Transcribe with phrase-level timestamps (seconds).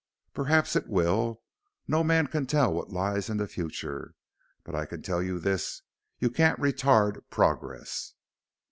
[0.33, 1.43] Perhaps it will
[1.87, 4.15] no man can tell what lies in the future.
[4.63, 5.83] But I can tell you this:
[6.17, 8.15] you can't retard progress."